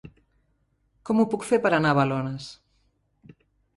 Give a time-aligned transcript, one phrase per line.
[1.09, 2.49] Com ho puc fer per anar a Balones?